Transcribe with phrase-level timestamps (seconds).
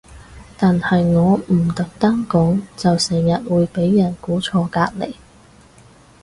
[0.57, 5.13] 但係我唔特登講就成日會俾人估錯隔離